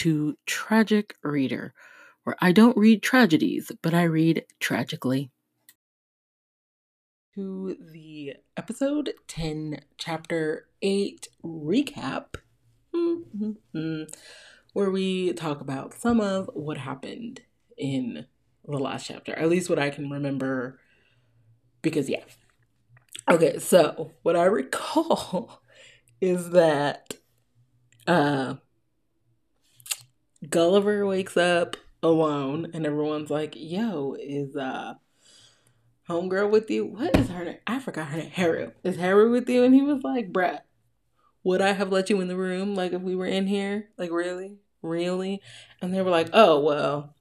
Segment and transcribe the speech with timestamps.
[0.00, 1.74] to Tragic Reader,
[2.24, 5.30] where I don't read tragedies, but I read tragically.
[7.34, 12.36] To the episode 10, chapter 8 recap,
[14.72, 17.42] where we talk about some of what happened
[17.76, 18.24] in
[18.66, 20.80] the last chapter, at least what I can remember.
[21.82, 22.24] Because, yeah.
[23.30, 25.60] Okay, so what I recall
[26.22, 27.16] is that
[28.06, 28.54] uh
[30.48, 34.94] Gulliver wakes up alone and everyone's like, yo, is uh
[36.08, 36.86] homegirl with you?
[36.86, 37.58] What is her name?
[37.66, 38.30] I forgot her name.
[38.30, 38.72] Haru.
[38.82, 39.64] Is Haru with you?
[39.64, 40.60] And he was like, bruh,
[41.44, 42.74] would I have let you in the room?
[42.74, 43.90] Like if we were in here?
[43.98, 44.56] Like really?
[44.82, 45.42] Really?
[45.82, 47.14] And they were like, oh well,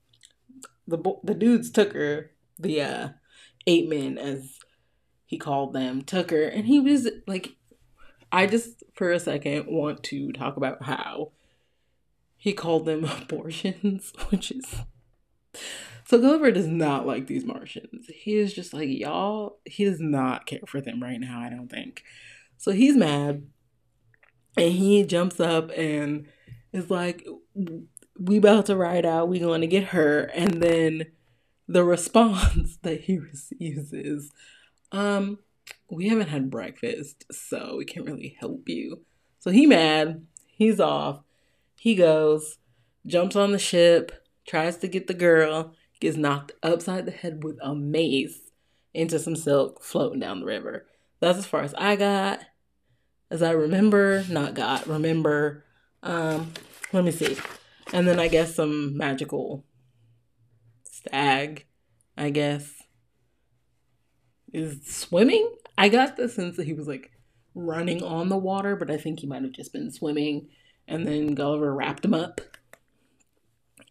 [0.87, 3.09] the the dudes took her, the uh
[3.67, 4.59] ape men as
[5.25, 7.55] he called them, took her, and he was like
[8.31, 11.31] I just for a second want to talk about how
[12.39, 14.81] he called them abortions, which is
[16.09, 18.07] so Gulliver does not like these Martians.
[18.07, 21.69] He is just like, y'all, he does not care for them right now, I don't
[21.69, 22.03] think.
[22.57, 23.45] So he's mad.
[24.57, 26.25] And he jumps up and
[26.73, 27.27] is like,
[28.19, 30.21] we about to ride out, we going to get her.
[30.33, 31.05] And then
[31.67, 34.31] the response that he receives is,
[34.91, 35.37] um,
[35.91, 39.01] we haven't had breakfast, so we can't really help you.
[39.41, 41.21] So he mad, he's off.
[41.79, 42.57] He goes,
[43.05, 44.11] jumps on the ship,
[44.45, 48.51] tries to get the girl, gets knocked upside the head with a mace
[48.93, 50.87] into some silk floating down the river.
[51.21, 52.41] That's as far as I got.
[53.31, 55.63] As I remember, not got, remember.
[56.03, 56.51] Um,
[56.91, 57.37] let me see.
[57.93, 59.63] And then I guess some magical
[60.83, 61.65] stag,
[62.17, 62.73] I guess,
[64.51, 65.55] is swimming.
[65.77, 67.11] I got the sense that he was like
[67.55, 70.49] running on the water, but I think he might have just been swimming.
[70.89, 72.41] And then Gulliver wrapped him up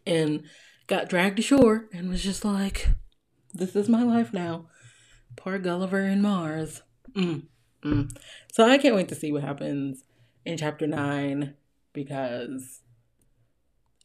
[0.04, 0.42] and
[0.88, 2.88] got dragged ashore and was just like,
[3.54, 4.66] this is my life now.
[5.36, 6.82] Poor Gulliver and Mars.
[7.12, 7.44] Mm,
[7.84, 8.18] mm.
[8.52, 10.02] So I can't wait to see what happens
[10.44, 11.54] in chapter nine
[11.92, 12.80] because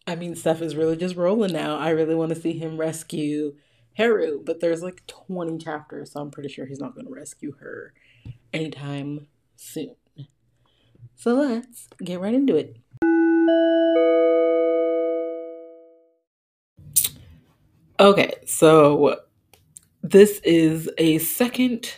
[0.06, 1.78] I mean, stuff is really just rolling now.
[1.78, 3.56] I really want to see him rescue
[3.98, 7.54] Haru, but there's like 20 chapters, so I'm pretty sure he's not going to rescue
[7.60, 7.94] her
[8.52, 9.96] anytime soon.
[11.16, 12.78] So let's get right into it.
[18.00, 19.22] Okay, so
[20.02, 21.94] this is a second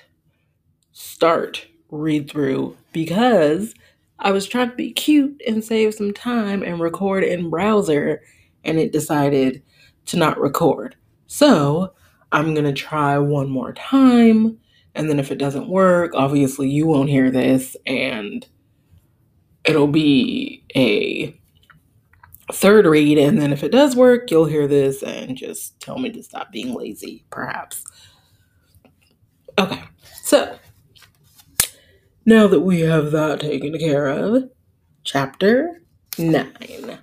[0.91, 3.73] start read through because
[4.19, 8.21] I was trying to be cute and save some time and record in browser
[8.63, 9.63] and it decided
[10.05, 10.95] to not record.
[11.27, 11.93] So
[12.31, 14.59] I'm to try one more time.
[14.93, 18.47] And then if it doesn't work, obviously you won't hear this and
[19.65, 21.35] it'll be a
[22.51, 23.17] third read.
[23.17, 26.51] And then if it does work, you'll hear this and just tell me to stop
[26.51, 27.83] being lazy, perhaps.
[29.57, 29.83] Okay,
[30.21, 30.57] so
[32.25, 34.49] now that we have that taken care of,
[35.03, 35.81] chapter
[36.17, 36.99] 9.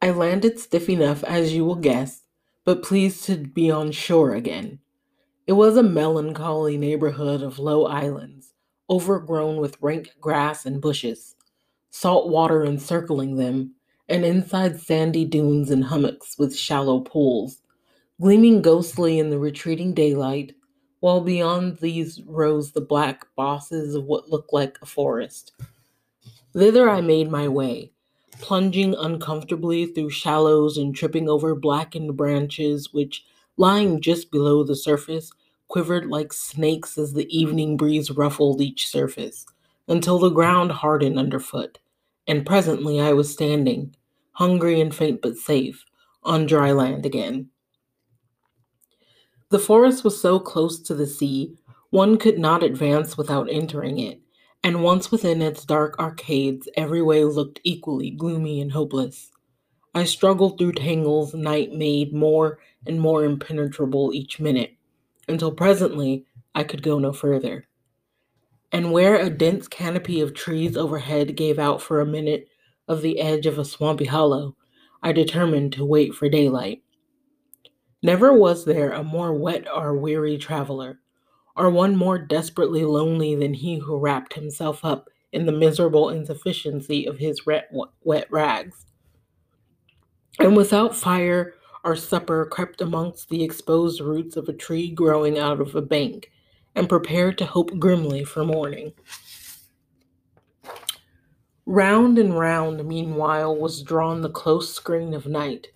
[0.00, 2.22] I landed stiff enough, as you will guess,
[2.64, 4.80] but pleased to be on shore again.
[5.44, 8.54] It was a melancholy neighborhood of low islands,
[8.88, 11.34] overgrown with rank grass and bushes,
[11.90, 13.74] salt water encircling them,
[14.08, 17.60] and inside sandy dunes and hummocks with shallow pools,
[18.20, 20.54] gleaming ghostly in the retreating daylight,
[21.00, 25.50] while beyond these rose the black bosses of what looked like a forest.
[26.52, 27.90] Thither I made my way,
[28.40, 33.24] plunging uncomfortably through shallows and tripping over blackened branches which,
[33.56, 35.30] lying just below the surface,
[35.68, 39.46] quivered like snakes as the evening breeze ruffled each surface,
[39.88, 41.78] until the ground hardened underfoot,
[42.26, 43.94] and presently I was standing,
[44.32, 45.84] hungry and faint but safe,
[46.22, 47.48] on dry land again.
[49.50, 51.54] The forest was so close to the sea,
[51.90, 54.20] one could not advance without entering it,
[54.64, 59.30] and once within its dark arcades, every way looked equally gloomy and hopeless.
[59.94, 64.76] I struggled through tangles night made more and more impenetrable each minute,
[65.28, 67.66] until presently I could go no further.
[68.70, 72.48] And where a dense canopy of trees overhead gave out for a minute
[72.88, 74.56] of the edge of a swampy hollow,
[75.02, 76.82] I determined to wait for daylight.
[78.02, 80.98] Never was there a more wet or weary traveler
[81.56, 87.06] or one more desperately lonely than he who wrapped himself up in the miserable insufficiency
[87.06, 88.86] of his wet rags.
[90.38, 95.60] And without fire or supper, crept amongst the exposed roots of a tree growing out
[95.60, 96.30] of a bank,
[96.74, 98.92] and prepared to hope grimly for morning.
[101.66, 105.68] Round and round, meanwhile, was drawn the close screen of night,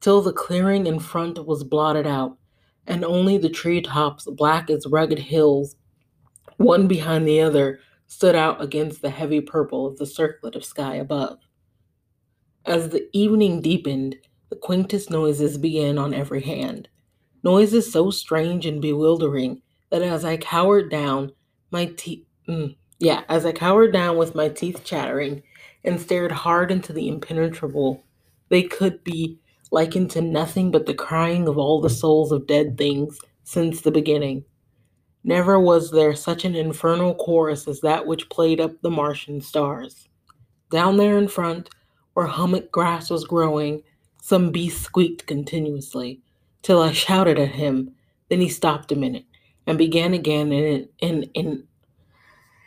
[0.00, 2.38] till the clearing in front was blotted out,
[2.86, 5.76] and only the tree tops, black as rugged hills,
[6.56, 10.96] one behind the other, stood out against the heavy purple of the circlet of sky
[10.96, 11.38] above.
[12.66, 14.16] As the evening deepened,
[14.52, 16.86] the quaintest noises began on every hand.
[17.42, 21.32] Noises so strange and bewildering that as I cowered down,
[21.70, 25.42] my teeth, mm, yeah, as I cowered down with my teeth chattering
[25.84, 28.04] and stared hard into the impenetrable,
[28.50, 29.38] they could be
[29.70, 33.90] likened to nothing but the crying of all the souls of dead things since the
[33.90, 34.44] beginning.
[35.24, 40.10] Never was there such an infernal chorus as that which played up the Martian stars.
[40.70, 41.70] Down there in front,
[42.12, 43.82] where hummock grass was growing,
[44.22, 46.20] some beast squeaked continuously,
[46.62, 47.90] till I shouted at him.
[48.28, 49.24] Then he stopped a minute
[49.66, 51.64] and began again in, in, in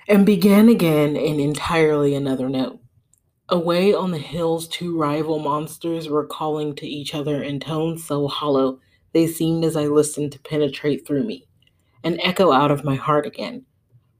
[0.10, 2.81] and began again in entirely another note.
[3.48, 8.28] Away on the hills, two rival monsters were calling to each other in tones so
[8.28, 8.81] hollow
[9.13, 11.48] they seemed as I listened to penetrate through me
[12.04, 13.66] and echo out of my heart again.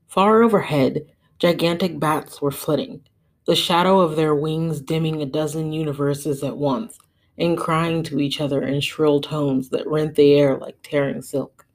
[0.08, 1.06] Far overhead,
[1.38, 3.02] gigantic bats were flitting,
[3.46, 6.98] the shadow of their wings dimming a dozen universes at once,
[7.38, 11.66] and crying to each other in shrill tones that rent the air like tearing silk.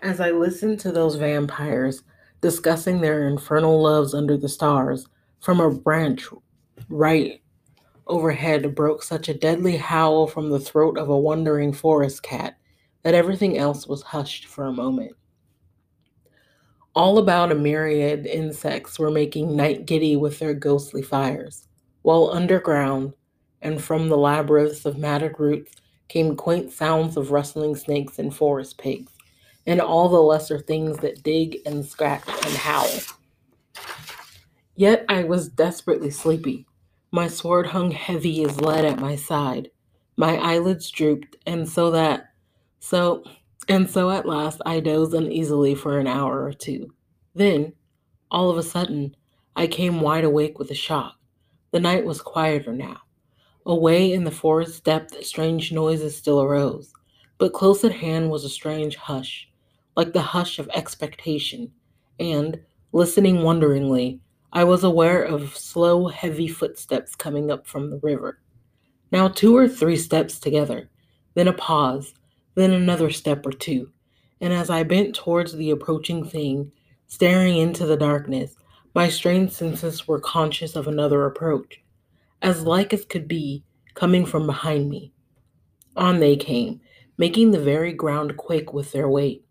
[0.00, 2.02] As I listened to those vampires
[2.40, 5.06] discussing their infernal loves under the stars,
[5.40, 6.26] from a branch
[6.88, 7.40] right
[8.06, 12.56] overhead broke such a deadly howl from the throat of a wandering forest cat
[13.02, 15.12] that everything else was hushed for a moment.
[16.94, 21.66] All about a myriad insects were making night giddy with their ghostly fires,
[22.02, 23.14] while underground
[23.64, 25.72] and from the labyrinths of matted roots
[26.08, 29.10] came quaint sounds of rustling snakes and forest pigs,
[29.66, 32.90] and all the lesser things that dig and scratch and howl.
[34.76, 36.66] Yet I was desperately sleepy.
[37.10, 39.70] My sword hung heavy as lead at my side.
[40.16, 42.30] My eyelids drooped, and so that
[42.80, 43.24] so
[43.68, 46.92] and so at last I dozed uneasily for an hour or two.
[47.34, 47.72] Then,
[48.30, 49.16] all of a sudden,
[49.56, 51.14] I came wide awake with a shock.
[51.70, 52.98] The night was quieter now.
[53.66, 56.92] Away in the forest depth, strange noises still arose,
[57.38, 59.48] but close at hand was a strange hush,
[59.96, 61.72] like the hush of expectation,
[62.20, 62.60] and,
[62.92, 64.20] listening wonderingly,
[64.52, 68.38] I was aware of slow, heavy footsteps coming up from the river.
[69.10, 70.90] Now two or three steps together,
[71.32, 72.12] then a pause,
[72.56, 73.90] then another step or two,
[74.42, 76.70] and as I bent towards the approaching thing,
[77.06, 78.56] staring into the darkness,
[78.94, 81.80] my strained senses were conscious of another approach
[82.44, 83.64] as like as could be,
[83.94, 85.12] coming from behind me.
[85.96, 86.80] On they came,
[87.16, 89.46] making the very ground quake with their weight,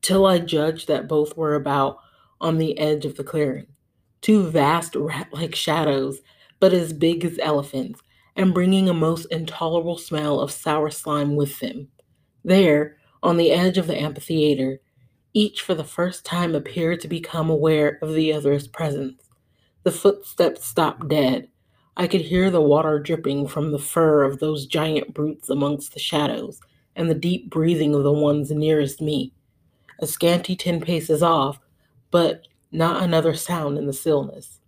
[0.00, 1.98] till I judged that both were about
[2.40, 3.68] on the edge of the clearing.
[4.20, 6.18] Two vast rat like shadows,
[6.58, 8.00] but as big as elephants,
[8.34, 11.86] and bringing a most intolerable smell of sour slime with them.
[12.44, 14.80] There, on the edge of the amphitheater,
[15.34, 19.22] each for the first time appeared to become aware of the other's presence.
[19.84, 21.48] The footsteps stopped dead,
[21.96, 26.00] I could hear the water dripping from the fur of those giant brutes amongst the
[26.00, 26.60] shadows,
[26.96, 29.32] and the deep breathing of the ones nearest me.
[29.98, 31.60] A scanty ten paces off,
[32.10, 34.60] but not another sound in the stillness.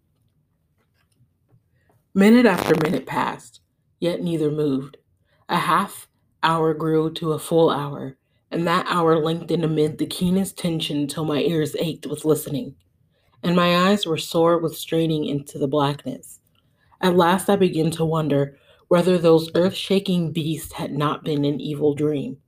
[2.15, 3.61] Minute after minute passed,
[3.99, 4.99] yet neither moved.
[5.49, 6.07] A half
[6.43, 8.17] hour grew to a full hour,
[8.51, 12.77] and that hour lengthened amid the keenest tension till my ears ached with listening,
[13.43, 16.41] and my eyes were sore with straining into the blackness.
[17.05, 18.57] At last I began to wonder
[18.89, 22.39] whether those earth shaking beasts had not been an evil dream,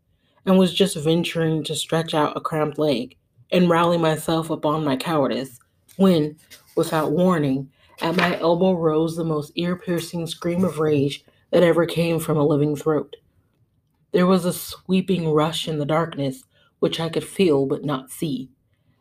[0.46, 3.18] and was just venturing to stretch out a cramped leg
[3.52, 5.58] and rally myself upon my cowardice,
[5.98, 6.38] when,
[6.74, 7.70] without warning,
[8.00, 12.38] at my elbow rose the most ear piercing scream of rage that ever came from
[12.38, 13.14] a living throat.
[14.12, 16.44] There was a sweeping rush in the darkness,
[16.78, 18.48] which I could feel but not see,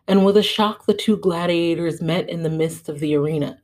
[0.05, 3.62] and with a shock the two gladiators met in the midst of the arena.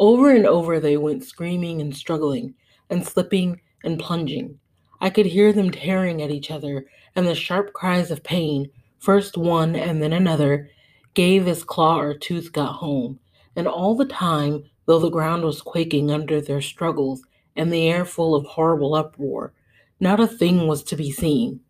[0.00, 2.54] Over and over they went screaming and struggling,
[2.88, 4.58] and slipping and plunging.
[4.98, 9.36] I could hear them tearing at each other, and the sharp cries of pain, first
[9.36, 10.70] one and then another,
[11.12, 13.20] gave as claw or tooth got home.
[13.54, 17.22] And all the time, though the ground was quaking under their struggles,
[17.54, 19.52] and the air full of horrible uproar,
[20.00, 21.60] not a thing was to be seen.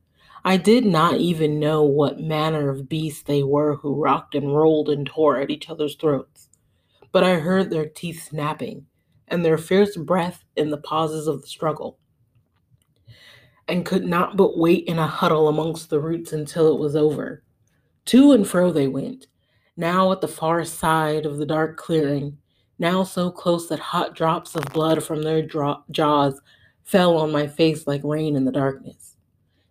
[0.44, 4.88] I did not even know what manner of beasts they were who rocked and rolled
[4.88, 6.46] and tore at each other's throats
[7.12, 8.86] but I heard their teeth snapping
[9.28, 11.98] and their fierce breath in the pauses of the struggle,
[13.68, 17.42] and could not but wait in a huddle amongst the roots until it was over.
[18.06, 19.28] To and fro they went,
[19.76, 22.36] now at the far side of the dark clearing,
[22.78, 25.46] now so close that hot drops of blood from their
[25.90, 26.40] jaws
[26.82, 29.16] fell on my face like rain in the darkness.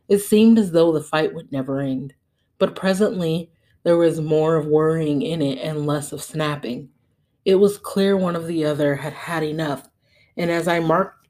[0.08, 2.13] It seemed as though the fight would never end,
[2.58, 3.51] but presently
[3.84, 6.89] there was more of worrying in it and less of snapping.
[7.50, 9.89] It was clear one of the other had had enough,
[10.38, 11.27] and as I marked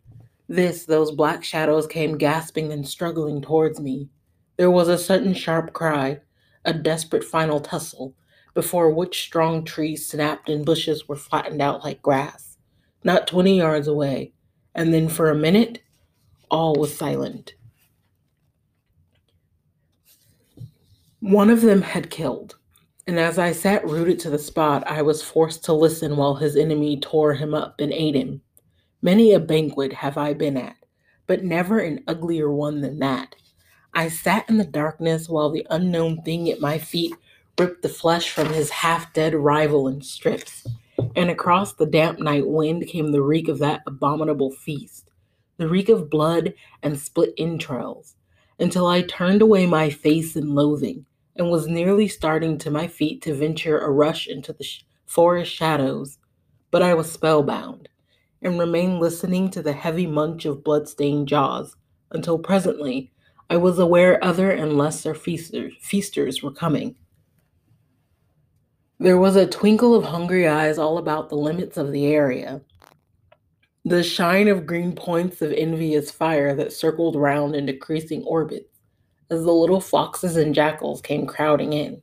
[0.50, 4.10] this, those black shadows came gasping and struggling towards me.
[4.58, 6.20] There was a sudden sharp cry,
[6.66, 8.16] a desperate final tussle,
[8.54, 12.58] before which strong trees snapped and bushes were flattened out like grass,
[13.06, 14.34] not twenty yards away,
[14.76, 15.82] and then for a minute
[16.52, 17.54] all was silent.
[21.22, 22.58] One of them had killed,
[23.10, 26.56] and as I sat rooted to the spot, I was forced to listen while his
[26.56, 28.40] enemy tore him up and ate him.
[29.02, 30.76] Many a banquet have I been at,
[31.26, 33.36] but never an uglier one than that.
[33.96, 37.16] I sat in the darkness while the unknown thing at my feet
[37.60, 40.68] ripped the flesh from his half dead rival in strips,
[41.16, 45.10] and across the damp night wind came the reek of that abominable feast,
[45.58, 48.14] the reek of blood and split entrails,
[48.60, 51.08] until I turned away my face in loathing
[51.40, 55.52] and was nearly starting to my feet to venture a rush into the sh- forest
[55.52, 56.18] shadows,
[56.70, 57.88] but I was spellbound
[58.42, 61.78] and remained listening to the heavy munch of blood-stained jaws
[62.12, 63.14] until presently
[63.50, 66.98] I was aware other and lesser feasters, feasters were coming.
[69.00, 72.60] There was a twinkle of hungry eyes all about the limits of the area,
[73.86, 78.79] the shine of green points of envious fire that circled round in decreasing orbits
[79.30, 82.02] as the little foxes and jackals came crowding in.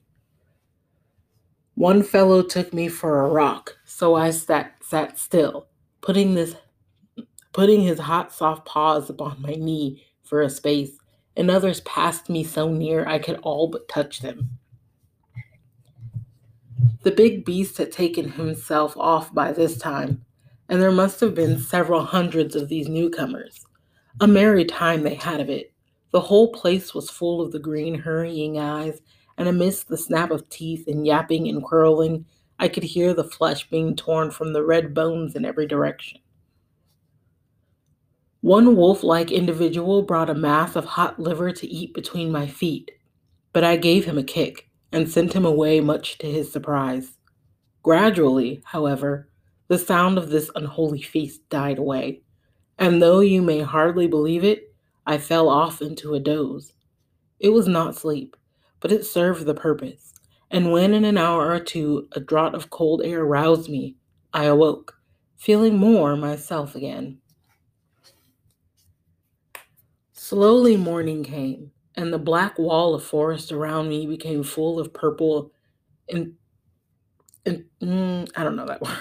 [1.74, 5.66] One fellow took me for a rock, so I sat, sat still,
[6.00, 6.56] putting this
[7.52, 10.98] putting his hot soft paws upon my knee for a space,
[11.36, 14.58] and others passed me so near I could all but touch them.
[17.02, 20.24] The big beast had taken himself off by this time,
[20.68, 23.64] and there must have been several hundreds of these newcomers.
[24.20, 25.72] A merry time they had of it,
[26.16, 29.02] the whole place was full of the green, hurrying eyes,
[29.36, 32.24] and amidst the snap of teeth and yapping and quarreling,
[32.58, 36.20] I could hear the flesh being torn from the red bones in every direction.
[38.40, 42.92] One wolf like individual brought a mass of hot liver to eat between my feet,
[43.52, 47.18] but I gave him a kick and sent him away much to his surprise.
[47.82, 49.28] Gradually, however,
[49.68, 52.22] the sound of this unholy feast died away,
[52.78, 54.65] and though you may hardly believe it,
[55.06, 56.72] I fell off into a doze.
[57.40, 58.36] It was not sleep,
[58.80, 60.14] but it served the purpose,
[60.50, 63.96] and when in an hour or two a draught of cold air roused me,
[64.32, 64.98] I awoke,
[65.36, 67.18] feeling more myself again.
[70.12, 75.52] Slowly morning came, and the black wall of forest around me became full of purple
[76.08, 76.34] and,
[77.46, 78.98] and mm, I don't know that word.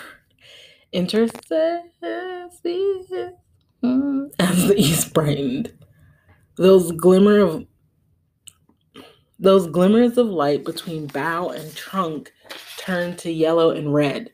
[0.94, 1.44] Interstices
[3.84, 5.74] mm, as the east brightened.
[6.58, 7.66] Those glimmer of
[9.38, 12.32] those glimmers of light between bough and trunk
[12.78, 14.32] turned to yellow and red.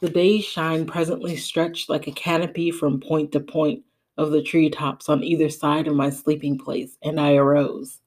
[0.00, 3.84] The day's shine presently stretched like a canopy from point to point
[4.18, 8.00] of the treetops on either side of my sleeping place, and I arose.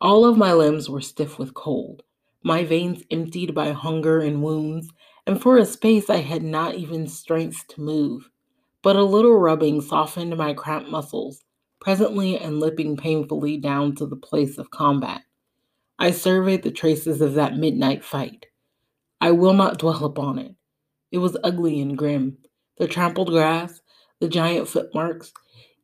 [0.00, 2.04] All of my limbs were stiff with cold,
[2.44, 4.88] my veins emptied by hunger and wounds,
[5.26, 8.30] and for a space I had not even strength to move.
[8.82, 11.42] But a little rubbing softened my cramped muscles,
[11.80, 15.22] presently and lipping painfully down to the place of combat.
[15.98, 18.46] I surveyed the traces of that midnight fight.
[19.20, 20.54] I will not dwell upon it.
[21.10, 22.38] It was ugly and grim.
[22.78, 23.80] The trampled grass,
[24.20, 25.32] the giant footmarks,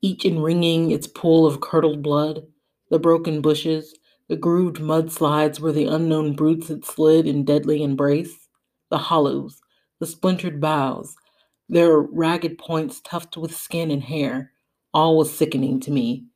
[0.02, 2.46] each enringing its pool of curdled blood,
[2.90, 3.94] the broken bushes,
[4.28, 8.48] the grooved mudslides where the unknown brutes had slid in deadly embrace,
[8.90, 9.60] the hollows,
[10.00, 11.16] the splintered boughs,
[11.68, 14.51] their ragged points tufted with skin and hair,
[14.94, 16.26] all was sickening to me.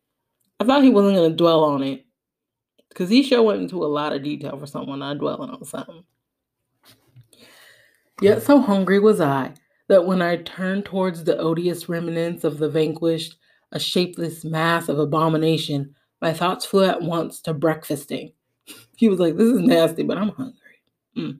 [0.59, 2.07] I thought he wasn't going to dwell on it
[2.89, 6.05] because he sure went into a lot of detail for someone not dwelling on something.
[8.23, 9.53] Yet so hungry was I
[9.89, 13.37] that when I turned towards the odious remnants of the vanquished,
[13.73, 18.33] a shapeless mass of abomination, my thoughts flew at once to breakfasting.
[18.97, 20.55] He was like, This is nasty, but I'm hungry.
[21.17, 21.39] Mm.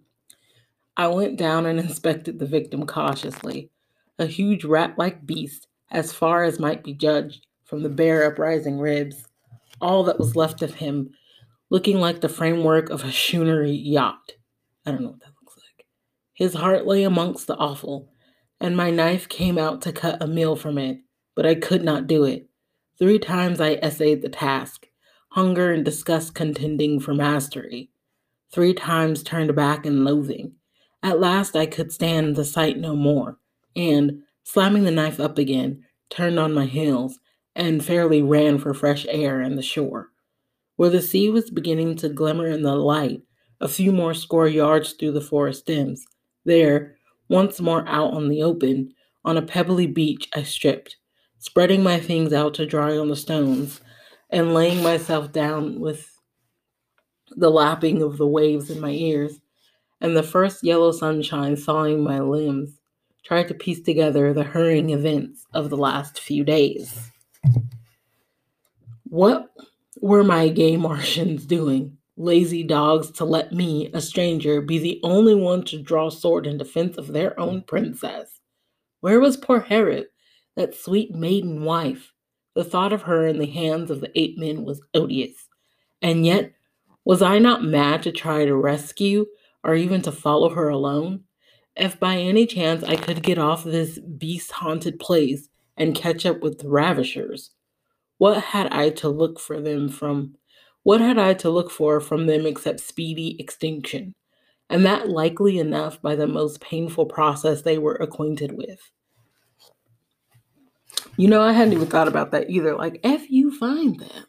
[0.97, 3.71] I went down and inspected the victim cautiously.
[4.19, 8.79] A huge rat like beast as far as might be judged from the bare uprising
[8.79, 9.27] ribs,
[9.81, 11.11] all that was left of him
[11.71, 14.33] looking like the framework of a schooner yacht.
[14.85, 15.87] I don't know what that looks like.
[16.33, 18.09] His heart lay amongst the offal,
[18.61, 20.99] and my knife came out to cut a meal from it,
[21.35, 22.49] but I could not do it.
[22.99, 24.87] Three times I essayed the task,
[25.31, 27.91] hunger and disgust contending for mastery.
[28.53, 30.53] Three times turned back in loathing,
[31.03, 33.39] At last I could stand the sight no more,
[33.75, 37.19] and, slamming the knife up again, turned on my heels
[37.57, 40.11] and fairly ran for fresh air and the shore.
[40.77, 43.23] Where the sea was beginning to glimmer in the light,
[43.61, 46.07] a few more score yards through the forest stems,
[46.45, 46.97] there,
[47.29, 50.97] once more out on the open, on a pebbly beach, I stripped,
[51.41, 53.81] spreading my things out to dry on the stones,
[54.31, 56.09] and laying myself down with
[57.31, 59.41] the lapping of the waves in my ears,
[60.01, 62.79] and the first yellow sunshine thawing my limbs,
[63.27, 67.11] tried to piece together the hurrying events of the last few days.
[69.03, 69.51] What
[70.01, 71.99] were my gay Martians doing?
[72.17, 76.57] Lazy dogs to let me, a stranger, be the only one to draw sword in
[76.57, 78.41] defense of their own princess.
[79.01, 80.05] Where was poor Haru,
[80.55, 82.13] that sweet maiden wife?
[82.55, 85.49] The thought of her in the hands of the ape men was odious.
[86.01, 86.53] And yet,
[87.05, 89.27] was I not mad to try to rescue
[89.65, 91.25] or even to follow her alone?
[91.77, 96.41] If by any chance I could get off this beast haunted place and catch up
[96.41, 97.51] with the ravishers,
[98.19, 100.37] what had I to look for them from?
[100.85, 104.15] What had I to look for from them except speedy extinction?
[104.71, 108.81] And that likely enough by the most painful process they were acquainted with.
[111.17, 112.77] You know, I hadn't even thought about that either.
[112.77, 114.25] Like, if you find them.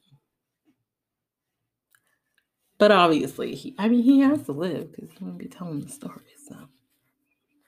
[2.77, 5.89] But obviously, he, I mean, he has to live because he wouldn't be telling the
[5.89, 6.36] story.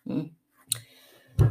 [0.09, 0.31] Mm.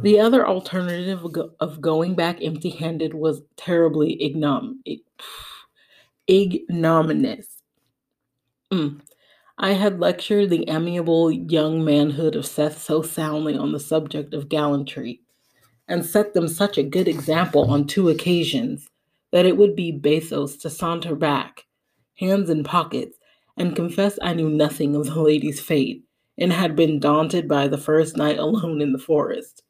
[0.01, 1.25] the other alternative
[1.59, 4.79] of going back empty handed was terribly ignom-
[6.29, 7.61] ignominious.
[8.71, 9.01] Mm.
[9.57, 14.49] I had lectured the amiable young manhood of Seth so soundly on the subject of
[14.49, 15.21] gallantry
[15.87, 18.87] and set them such a good example on two occasions
[19.31, 21.65] that it would be bathos to saunter back,
[22.19, 23.17] hands in pockets,
[23.57, 26.03] and confess I knew nothing of the lady's fate
[26.39, 29.63] and had been daunted by the first night alone in the forest.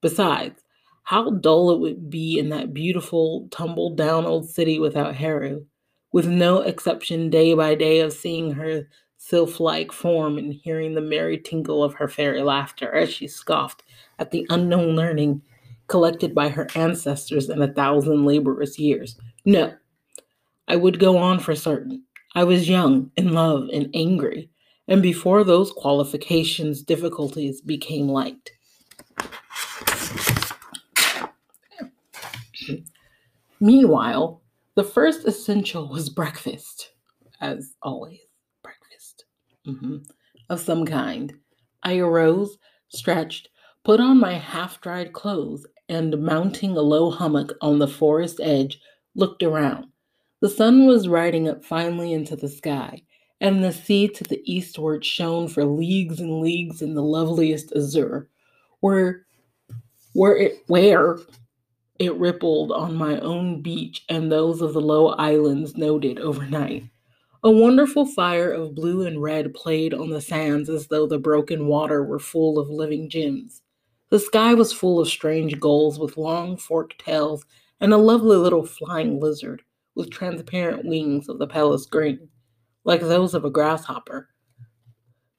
[0.00, 0.62] Besides,
[1.02, 5.66] how dull it would be in that beautiful, tumbled down old city without Haru,
[6.12, 11.00] with no exception day by day of seeing her sylph like form and hearing the
[11.00, 13.82] merry tinkle of her fairy laughter as she scoffed
[14.18, 15.42] at the unknown learning
[15.86, 19.18] collected by her ancestors in a thousand laborious years.
[19.44, 19.74] No,
[20.68, 22.04] I would go on for certain.
[22.34, 24.50] I was young, in love, and angry,
[24.88, 28.50] and before those qualifications, difficulties became light.
[33.60, 34.42] Meanwhile,
[34.74, 36.90] the first essential was breakfast,
[37.40, 38.20] as always,
[38.62, 39.24] breakfast
[39.66, 39.98] mm-hmm.
[40.50, 41.32] of some kind.
[41.82, 43.48] I arose, stretched,
[43.84, 48.80] put on my half dried clothes, and mounting a low hummock on the forest edge,
[49.14, 49.86] looked around.
[50.40, 53.02] The sun was riding up finely into the sky,
[53.40, 58.28] and the sea to the eastward shone for leagues and leagues in the loveliest azure,
[58.80, 59.26] where
[60.14, 61.18] where it where
[61.98, 66.84] it rippled on my own beach and those of the low islands noted overnight.
[67.44, 71.66] A wonderful fire of blue and red played on the sands as though the broken
[71.66, 73.60] water were full of living gems.
[74.10, 77.44] The sky was full of strange gulls with long forked tails
[77.80, 79.62] and a lovely little flying lizard
[79.94, 82.28] with transparent wings of the palest green,
[82.84, 84.28] like those of a grasshopper,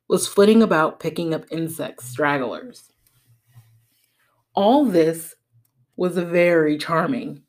[0.07, 2.91] was flitting about picking up insect stragglers.
[4.53, 5.35] All this
[5.95, 7.43] was very charming,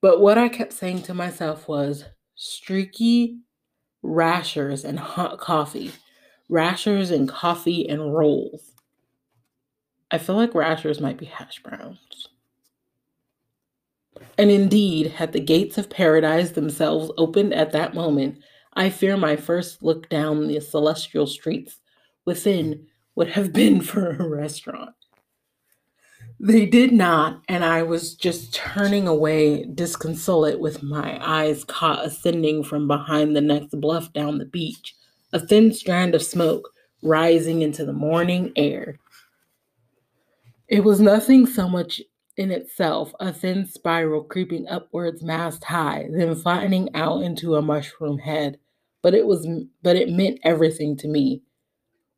[0.00, 2.04] but what I kept saying to myself was
[2.34, 3.40] streaky
[4.02, 5.92] rashers and hot coffee,
[6.48, 8.72] rashers and coffee and rolls.
[10.10, 12.28] I feel like rashers might be hash browns.
[14.38, 18.38] And indeed, had the gates of paradise themselves opened at that moment,
[18.76, 21.80] I fear my first look down the celestial streets
[22.26, 24.94] within would have been for a restaurant.
[26.38, 32.64] They did not, and I was just turning away disconsolate with my eyes caught ascending
[32.64, 34.94] from behind the next bluff down the beach,
[35.32, 36.68] a thin strand of smoke
[37.02, 38.98] rising into the morning air.
[40.68, 42.02] It was nothing so much
[42.36, 48.18] in itself, a thin spiral creeping upwards mast high, then flattening out into a mushroom
[48.18, 48.58] head.
[49.06, 49.46] But it was
[49.84, 51.40] but it meant everything to me.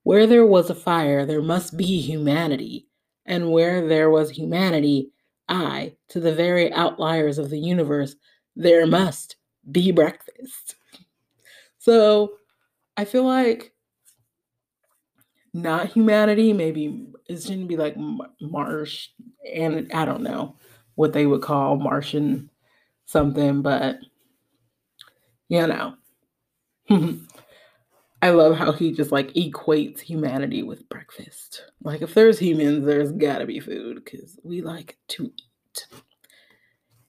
[0.05, 2.87] Where there was a fire, there must be humanity.
[3.27, 5.11] And where there was humanity,
[5.51, 8.17] I, to the very outliers of the universe,
[8.57, 9.37] there must
[9.71, 10.77] be breakfast.
[11.77, 12.39] So
[12.97, 13.75] I feel like
[15.53, 17.97] not humanity, maybe it's going to be like
[18.41, 19.11] Marsh,
[19.55, 20.57] and I don't know
[20.95, 22.49] what they would call Martian
[23.05, 23.99] something, but
[25.51, 25.98] you know.
[28.23, 31.65] I love how he just like equates humanity with breakfast.
[31.83, 35.87] Like if there's humans, there's gotta be food because we like to eat.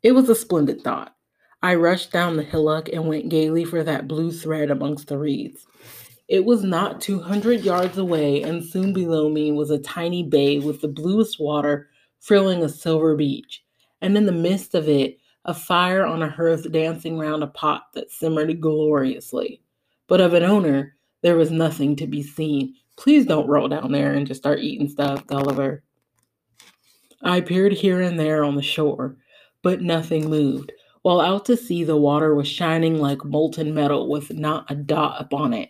[0.04, 1.16] It was a splendid thought.
[1.62, 5.66] I rushed down the hillock and went gaily for that blue thread amongst the reeds.
[6.28, 10.80] It was not 200 yards away, and soon below me was a tiny bay with
[10.80, 11.90] the bluest water
[12.20, 13.64] frilling a silver beach,
[14.02, 17.88] and in the midst of it, a fire on a hearth dancing round a pot
[17.94, 19.62] that simmered gloriously.
[20.10, 22.74] But of an owner, there was nothing to be seen.
[22.98, 25.84] Please don't roll down there and just start eating stuff, Gulliver.
[27.22, 29.18] I peered here and there on the shore,
[29.62, 30.72] but nothing moved,
[31.04, 35.22] while out to sea the water was shining like molten metal with not a dot
[35.22, 35.70] upon it.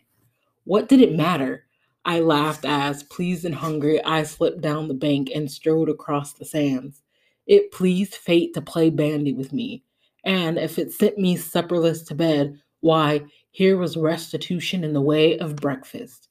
[0.64, 1.66] What did it matter?
[2.06, 6.46] I laughed as, pleased and hungry, I slipped down the bank and strode across the
[6.46, 7.02] sands.
[7.46, 9.84] It pleased fate to play bandy with me,
[10.24, 15.38] and if it sent me supperless to bed, why, here was restitution in the way
[15.40, 16.30] of breakfast.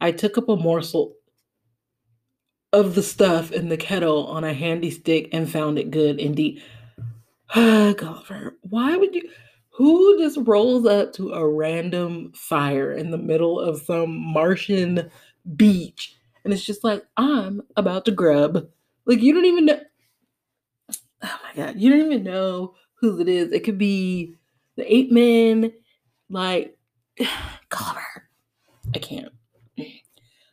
[0.00, 1.14] I took up a morsel
[2.72, 6.62] of the stuff in the kettle on a handy stick and found it good indeed.
[7.54, 9.28] Gulliver, why would you?
[9.70, 15.10] Who just rolls up to a random fire in the middle of some Martian
[15.56, 18.68] beach and it's just like, I'm about to grub?
[19.06, 19.80] Like, you don't even know.
[21.22, 21.80] Oh my God.
[21.80, 23.52] You don't even know who it is.
[23.52, 24.36] It could be
[24.76, 25.72] the ape man.
[26.28, 26.76] Like,
[27.68, 28.28] Gulliver.
[28.94, 29.32] I can't.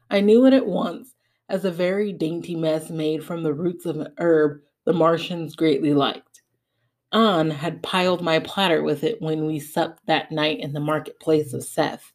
[0.09, 1.13] I knew it at once
[1.49, 5.93] as a very dainty mess made from the roots of an herb the Martians greatly
[5.93, 6.41] liked.
[7.11, 11.53] An had piled my platter with it when we supped that night in the marketplace
[11.53, 12.13] of Seth,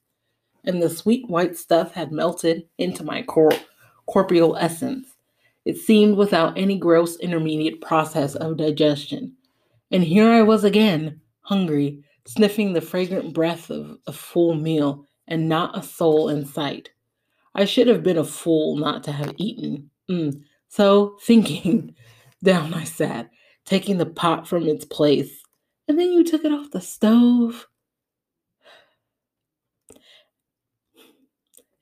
[0.65, 3.53] and the sweet white stuff had melted into my cor-
[4.07, 5.17] corporeal essence.
[5.65, 9.37] It seemed without any gross intermediate process of digestion.
[9.91, 15.49] And here I was again, hungry, sniffing the fragrant breath of a full meal, and
[15.49, 16.91] not a soul in sight.
[17.55, 19.91] I should have been a fool not to have eaten.
[20.11, 20.43] Mm.
[20.69, 21.95] So, thinking,
[22.43, 23.31] down I sat,
[23.65, 25.43] taking the pot from its place,
[25.89, 27.67] and then you took it off the stove.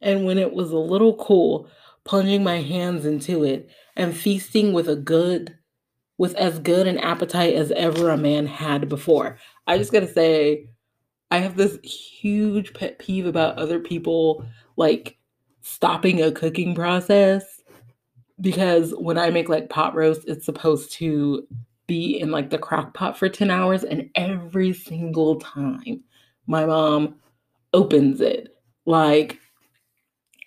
[0.00, 1.68] And when it was a little cool,
[2.04, 5.58] plunging my hands into it and feasting with a good
[6.18, 9.38] with as good an appetite as ever a man had before.
[9.66, 10.68] I just gotta say,
[11.30, 14.46] I have this huge pet peeve about other people
[14.76, 15.16] like
[15.62, 17.62] stopping a cooking process
[18.40, 21.46] because when I make like pot roast, it's supposed to
[21.86, 26.02] be in like the crock pot for 10 hours and every single time
[26.46, 27.16] my mom
[27.72, 29.38] opens it like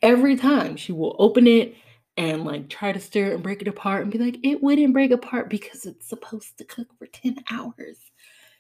[0.02, 1.76] every time she will open it
[2.18, 4.94] and like try to stir it and break it apart and be like it wouldn't
[4.94, 8.00] break apart because it's supposed to cook for 10 hours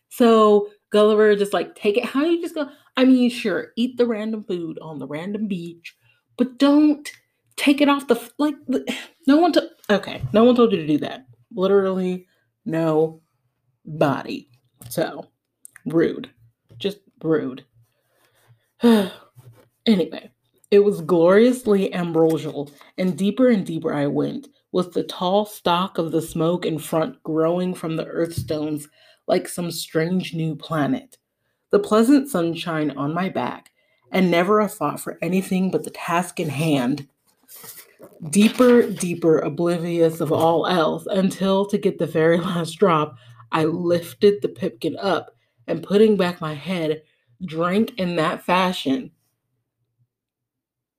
[0.09, 4.05] so gulliver just like take it how you just go i mean sure eat the
[4.05, 5.95] random food on the random beach
[6.37, 7.11] but don't
[7.55, 8.55] take it off the like
[9.27, 12.27] no one to okay no one told you to do that literally
[12.65, 13.21] no
[13.87, 14.49] body.
[14.89, 15.27] So
[15.85, 16.29] rude.
[16.77, 17.65] Just rude.
[19.85, 20.29] anyway,
[20.71, 26.12] it was gloriously ambrosial, and deeper and deeper I went, with the tall stalk of
[26.12, 28.88] the smoke in front growing from the earth stones
[29.27, 31.17] like some strange new planet.
[31.71, 33.71] The pleasant sunshine on my back,
[34.12, 37.08] and never a thought for anything but the task in hand
[38.30, 43.17] deeper, deeper oblivious of all else until to get the very last drop,
[43.51, 45.36] I lifted the pipkin up
[45.67, 47.03] and putting back my head,
[47.45, 49.12] drank in that fashion.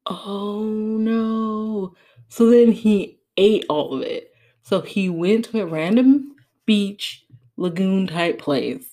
[0.08, 1.94] Oh no.
[2.28, 4.32] So then he ate all of it.
[4.62, 6.34] So he went to a random
[6.66, 7.24] beach,
[7.56, 8.84] lagoon type place,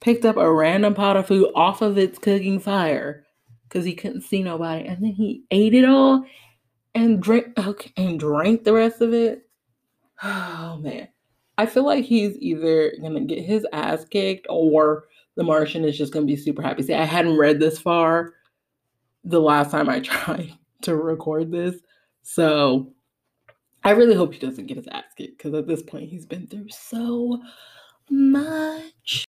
[0.00, 3.24] picked up a random pot of food off of its cooking fire
[3.68, 6.24] because he couldn't see nobody, and then he ate it all
[6.94, 9.48] and drink okay, and drank the rest of it.
[10.22, 11.08] Oh man.
[11.58, 15.04] I feel like he's either gonna get his ass kicked or
[15.36, 16.82] the Martian is just gonna be super happy.
[16.82, 18.34] See, I hadn't read this far
[19.24, 21.76] the last time I tried to record this.
[22.22, 22.92] So
[23.84, 26.46] I really hope he doesn't get his ass kicked because at this point he's been
[26.46, 27.40] through so
[28.10, 29.24] much.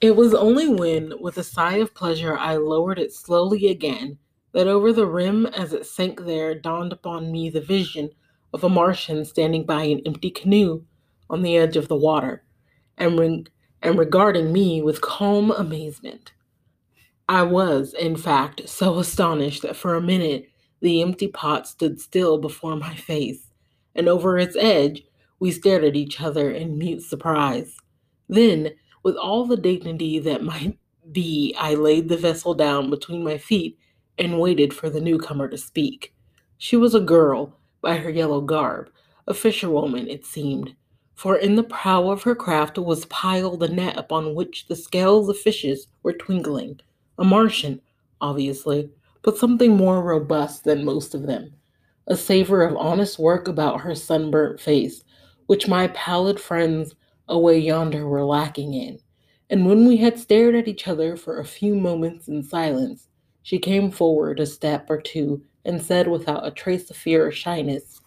[0.00, 4.18] It was only when, with a sigh of pleasure, I lowered it slowly again
[4.52, 8.10] that over the rim as it sank there dawned upon me the vision
[8.52, 10.84] of a Martian standing by an empty canoe
[11.30, 12.44] on the edge of the water
[12.98, 13.46] and, re-
[13.80, 16.32] and regarding me with calm amazement.
[17.28, 20.48] I was, in fact, so astonished that for a minute
[20.80, 23.52] the empty pot stood still before my face,
[23.94, 25.04] and over its edge
[25.38, 27.76] we stared at each other in mute surprise.
[28.28, 28.70] Then,
[29.02, 30.78] with all the dignity that might
[31.10, 33.78] be, I laid the vessel down between my feet
[34.18, 36.14] and waited for the newcomer to speak.
[36.58, 38.90] She was a girl, by her yellow garb,
[39.26, 40.74] a fisherwoman, it seemed,
[41.14, 45.28] for in the prow of her craft was piled a net upon which the scales
[45.28, 46.80] of fishes were twinkling.
[47.22, 47.80] A Martian,
[48.20, 48.90] obviously,
[49.22, 51.52] but something more robust than most of them.
[52.08, 55.04] A savor of honest work about her sunburnt face,
[55.46, 56.96] which my pallid friends
[57.28, 58.98] away yonder were lacking in.
[59.50, 63.06] And when we had stared at each other for a few moments in silence,
[63.44, 67.30] she came forward a step or two and said without a trace of fear or
[67.30, 68.00] shyness,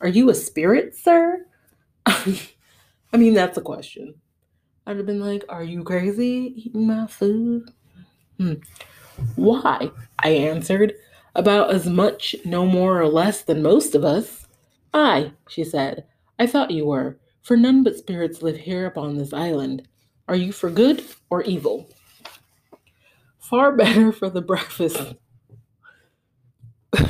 [0.00, 1.44] Are you a spirit, sir?
[2.06, 2.38] I
[3.12, 4.14] mean, that's a question.
[4.86, 7.70] I'd have been like, Are you crazy eating my food?
[8.38, 8.54] Hmm.
[9.36, 9.90] Why?
[10.22, 10.94] I answered.
[11.36, 14.46] About as much, no more or less, than most of us.
[14.92, 16.04] Aye, she said.
[16.38, 19.88] I thought you were, for none but spirits live here upon this island.
[20.28, 21.88] Are you for good or evil?
[23.38, 25.14] Far better for the breakfast.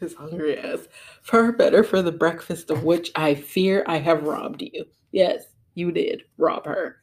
[0.00, 0.88] His hungry ass.
[1.22, 4.84] Far better for the breakfast of which I fear I have robbed you.
[5.12, 6.96] Yes, you did rob her.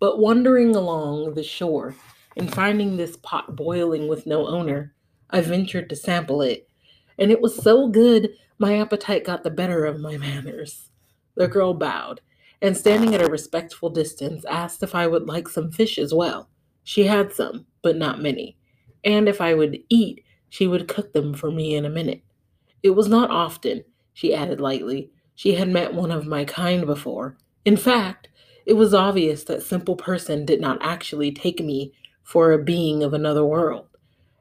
[0.00, 1.94] But wandering along the shore
[2.36, 4.94] and finding this pot boiling with no owner,
[5.30, 6.68] I ventured to sample it.
[7.18, 10.90] And it was so good, my appetite got the better of my manners.
[11.36, 12.20] The girl bowed,
[12.62, 16.48] and standing at a respectful distance, asked if I would like some fish as well.
[16.82, 18.56] She had some, but not many.
[19.04, 22.22] And if I would eat, she would cook them for me in a minute.
[22.82, 25.10] It was not often, she added lightly.
[25.34, 27.36] She had met one of my kind before.
[27.64, 28.28] In fact,
[28.66, 31.92] it was obvious that simple person did not actually take me
[32.24, 33.86] for a being of another world.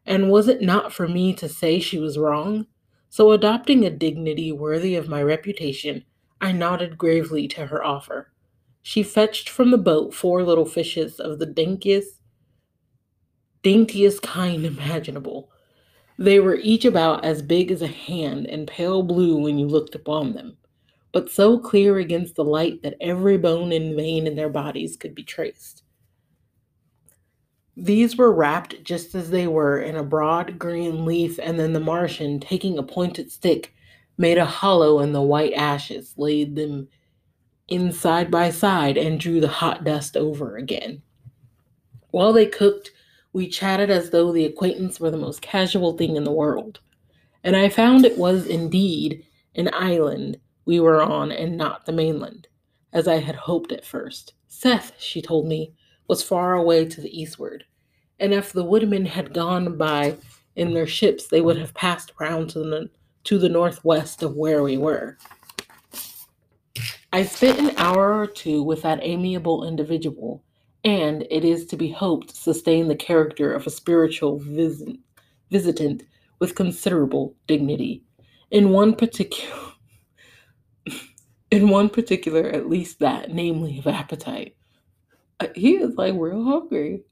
[0.06, 2.65] And was it not for me to say she was wrong?
[3.10, 6.04] So, adopting a dignity worthy of my reputation,
[6.41, 8.32] I nodded gravely to her offer.
[8.82, 12.19] She fetched from the boat four little fishes of the daintiest,
[13.62, 15.52] daintiest kind imaginable.
[16.17, 19.96] They were each about as big as a hand and pale blue when you looked
[19.96, 20.58] upon them,
[21.12, 25.15] but so clear against the light that every bone and vein in their bodies could
[25.15, 25.83] be traced.
[27.76, 31.80] These were wrapped just as they were in a broad green leaf, and then the
[31.80, 33.74] Martian, taking a pointed stick,
[34.18, 36.88] made a hollow in the white ashes, laid them
[37.68, 41.02] in side by side, and drew the hot dust over again.
[42.12, 42.92] While they cooked,
[43.32, 46.80] we chatted as though the acquaintance were the most casual thing in the world.
[47.44, 52.48] And I found it was indeed an island we were on and not the mainland,
[52.94, 54.34] as I had hoped at first.
[54.48, 55.74] Seth, she told me,
[56.13, 57.65] was far away to the eastward,
[58.19, 60.15] and if the woodmen had gone by
[60.56, 62.88] in their ships, they would have passed round to the,
[63.23, 65.17] to the northwest of where we were.
[67.12, 70.43] I spent an hour or two with that amiable individual,
[70.84, 74.95] and it is to be hoped sustained the character of a spiritual visit,
[75.49, 76.04] visitant
[76.38, 78.04] with considerable dignity.
[78.52, 79.52] In one particular
[81.49, 84.56] in one particular, at least that, namely of appetite.
[85.43, 87.03] Uh, he is like real hungry.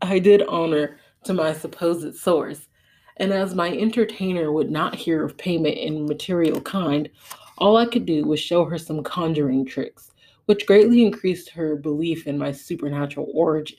[0.00, 2.68] I did honor to my supposed source,
[3.16, 7.08] and as my entertainer would not hear of payment in material kind,
[7.56, 10.12] all I could do was show her some conjuring tricks,
[10.46, 13.78] which greatly increased her belief in my supernatural origin,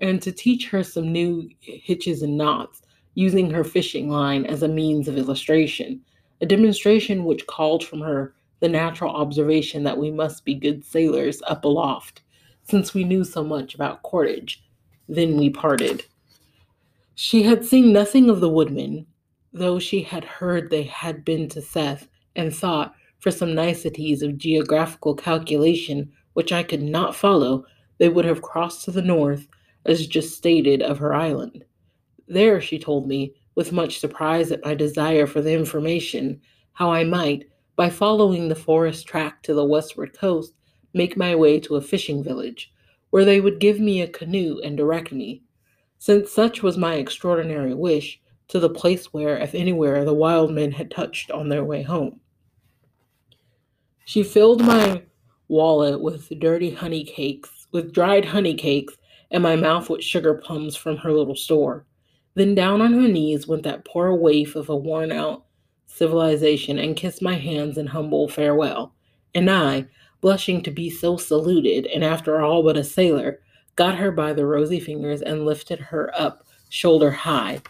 [0.00, 2.82] and to teach her some new hitches and knots,
[3.14, 6.02] using her fishing line as a means of illustration,
[6.42, 11.40] a demonstration which called from her the natural observation that we must be good sailors
[11.46, 12.20] up aloft
[12.70, 14.62] since we knew so much about cordage.
[15.08, 16.04] Then we parted.
[17.16, 19.06] She had seen nothing of the woodmen,
[19.52, 24.38] though she had heard they had been to Seth, and thought, for some niceties of
[24.38, 27.66] geographical calculation which I could not follow,
[27.98, 29.48] they would have crossed to the north,
[29.84, 31.64] as just stated of her island.
[32.28, 36.40] There, she told me, with much surprise at my desire for the information,
[36.72, 40.54] how I might, by following the forest track to the westward coast,
[40.92, 42.72] make my way to a fishing village,
[43.10, 45.42] where they would give me a canoe and direct me,
[45.98, 50.72] since such was my extraordinary wish, to the place where, if anywhere, the wild men
[50.72, 52.20] had touched on their way home.
[54.04, 55.02] She filled my
[55.48, 58.96] wallet with dirty honey cakes, with dried honey cakes,
[59.30, 61.86] and my mouth with sugar plums from her little store.
[62.34, 65.44] Then down on her knees went that poor waif of a worn out
[65.86, 68.94] civilization and kissed my hands in humble farewell.
[69.34, 69.86] And I,
[70.20, 73.40] blushing to be so saluted, and after all but a sailor,
[73.76, 77.60] got her by the rosy fingers and lifted her up shoulder high,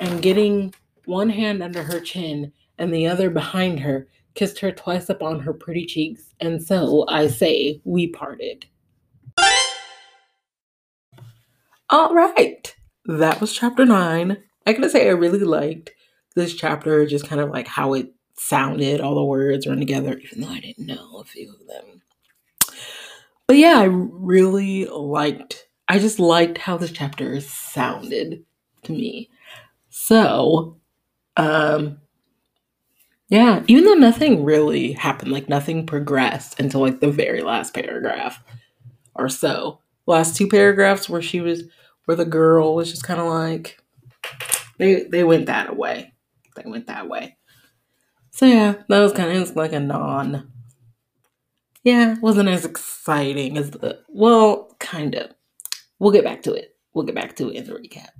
[0.00, 0.74] and getting
[1.06, 5.52] one hand under her chin and the other behind her, kissed her twice upon her
[5.52, 8.66] pretty cheeks, and so, I say, we parted.
[11.88, 12.74] All right,
[13.06, 14.42] that was chapter nine.
[14.66, 15.92] I gotta say, I really liked
[16.34, 20.40] this chapter, just kind of like how it sounded, all the words run together, even
[20.40, 22.02] though I didn't know a few of them.
[23.46, 28.44] But yeah, I really liked, I just liked how this chapter sounded
[28.84, 29.30] to me.
[29.88, 30.76] So,
[31.36, 31.98] um,
[33.28, 38.42] yeah, even though nothing really happened, like nothing progressed until like the very last paragraph
[39.14, 39.80] or so.
[40.06, 41.64] Last two paragraphs where she was,
[42.04, 43.82] where the girl was just kind of like,
[44.78, 46.12] they they went that way.
[46.54, 47.36] They went that way.
[48.36, 50.52] So yeah, that was kind of like a non.
[51.82, 55.30] Yeah, wasn't as exciting as the well, kind of.
[55.98, 56.76] We'll get back to it.
[56.92, 58.10] We'll get back to it in the recap.